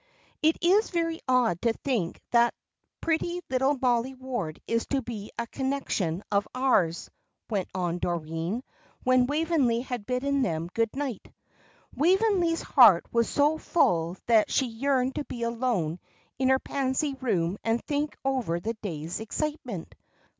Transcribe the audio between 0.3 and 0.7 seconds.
"It